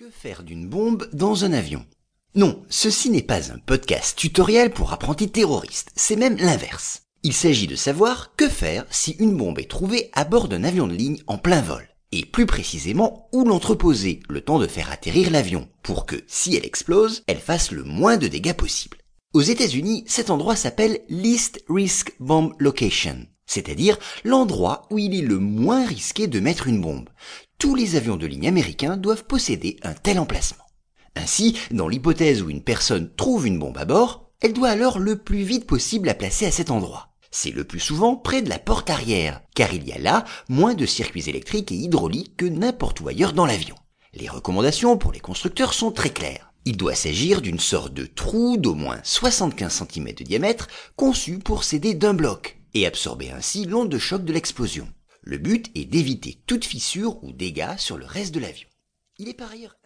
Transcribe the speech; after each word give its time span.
Que 0.00 0.10
faire 0.10 0.44
d'une 0.44 0.66
bombe 0.66 1.10
dans 1.12 1.44
un 1.44 1.52
avion? 1.52 1.84
Non, 2.34 2.62
ceci 2.70 3.10
n'est 3.10 3.20
pas 3.20 3.52
un 3.52 3.58
podcast 3.58 4.16
tutoriel 4.16 4.70
pour 4.70 4.94
apprentis 4.94 5.28
terroristes, 5.28 5.90
c'est 5.94 6.16
même 6.16 6.38
l'inverse. 6.38 7.02
Il 7.22 7.34
s'agit 7.34 7.66
de 7.66 7.76
savoir 7.76 8.34
que 8.34 8.48
faire 8.48 8.86
si 8.88 9.10
une 9.18 9.36
bombe 9.36 9.58
est 9.58 9.68
trouvée 9.68 10.08
à 10.14 10.24
bord 10.24 10.48
d'un 10.48 10.64
avion 10.64 10.86
de 10.86 10.94
ligne 10.94 11.20
en 11.26 11.36
plein 11.36 11.60
vol, 11.60 11.86
et 12.12 12.24
plus 12.24 12.46
précisément 12.46 13.28
où 13.34 13.44
l'entreposer 13.44 14.20
le 14.30 14.40
temps 14.40 14.58
de 14.58 14.66
faire 14.66 14.90
atterrir 14.90 15.30
l'avion, 15.30 15.68
pour 15.82 16.06
que, 16.06 16.24
si 16.26 16.56
elle 16.56 16.64
explose, 16.64 17.22
elle 17.26 17.38
fasse 17.38 17.70
le 17.70 17.84
moins 17.84 18.16
de 18.16 18.26
dégâts 18.26 18.54
possible. 18.54 18.96
Aux 19.34 19.42
États-Unis, 19.42 20.04
cet 20.06 20.30
endroit 20.30 20.56
s'appelle 20.56 21.00
Least 21.10 21.62
Risk 21.68 22.14
Bomb 22.20 22.54
Location, 22.58 23.26
c'est-à-dire 23.50 23.98
l'endroit 24.24 24.86
où 24.90 24.98
il 24.98 25.14
est 25.14 25.26
le 25.26 25.38
moins 25.38 25.84
risqué 25.86 26.26
de 26.26 26.40
mettre 26.40 26.66
une 26.66 26.80
bombe 26.80 27.08
tous 27.60 27.74
les 27.74 27.94
avions 27.94 28.16
de 28.16 28.26
ligne 28.26 28.48
américains 28.48 28.96
doivent 28.96 29.24
posséder 29.24 29.76
un 29.82 29.92
tel 29.92 30.18
emplacement. 30.18 30.64
Ainsi, 31.14 31.58
dans 31.70 31.88
l'hypothèse 31.88 32.42
où 32.42 32.48
une 32.48 32.62
personne 32.62 33.10
trouve 33.14 33.46
une 33.46 33.58
bombe 33.58 33.76
à 33.76 33.84
bord, 33.84 34.32
elle 34.40 34.54
doit 34.54 34.70
alors 34.70 34.98
le 34.98 35.16
plus 35.16 35.42
vite 35.42 35.66
possible 35.66 36.06
la 36.06 36.14
placer 36.14 36.46
à 36.46 36.50
cet 36.50 36.70
endroit. 36.70 37.10
C'est 37.30 37.50
le 37.50 37.64
plus 37.64 37.78
souvent 37.78 38.16
près 38.16 38.40
de 38.40 38.48
la 38.48 38.58
porte 38.58 38.88
arrière, 38.88 39.42
car 39.54 39.74
il 39.74 39.86
y 39.86 39.92
a 39.92 39.98
là 39.98 40.24
moins 40.48 40.72
de 40.72 40.86
circuits 40.86 41.28
électriques 41.28 41.70
et 41.70 41.76
hydrauliques 41.76 42.38
que 42.38 42.46
n'importe 42.46 43.02
où 43.02 43.08
ailleurs 43.08 43.34
dans 43.34 43.46
l'avion. 43.46 43.76
Les 44.14 44.28
recommandations 44.28 44.96
pour 44.96 45.12
les 45.12 45.20
constructeurs 45.20 45.74
sont 45.74 45.92
très 45.92 46.10
claires. 46.10 46.52
Il 46.64 46.78
doit 46.78 46.94
s'agir 46.94 47.42
d'une 47.42 47.60
sorte 47.60 47.92
de 47.92 48.06
trou 48.06 48.56
d'au 48.56 48.74
moins 48.74 49.00
75 49.02 49.84
cm 49.92 50.14
de 50.14 50.24
diamètre 50.24 50.68
conçu 50.96 51.38
pour 51.38 51.62
s'aider 51.62 51.92
d'un 51.92 52.14
bloc 52.14 52.59
et 52.74 52.86
absorber 52.86 53.30
ainsi 53.30 53.64
l'onde 53.64 53.88
de 53.88 53.98
choc 53.98 54.24
de 54.24 54.32
l'explosion. 54.32 54.88
Le 55.22 55.38
but 55.38 55.70
est 55.74 55.84
d'éviter 55.84 56.40
toute 56.46 56.64
fissure 56.64 57.22
ou 57.22 57.32
dégât 57.32 57.76
sur 57.76 57.98
le 57.98 58.06
reste 58.06 58.34
de 58.34 58.40
l'avion. 58.40 58.68
Il 59.18 59.28
est 59.28 59.34
par 59.34 59.50
ailleurs 59.50 59.76